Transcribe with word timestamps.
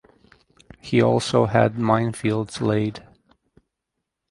He 0.79 0.99
also 0.99 1.45
had 1.45 1.75
minefields 1.75 2.59
laid. 2.59 3.03